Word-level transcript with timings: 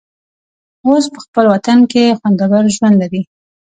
اوس 0.87 1.05
په 1.13 1.19
خپل 1.25 1.45
وطن 1.53 1.79
کې 1.91 2.17
خوندور 2.19 2.63
ژوند 2.75 2.95
لري. 3.01 3.21